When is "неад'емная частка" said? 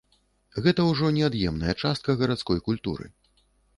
1.17-2.17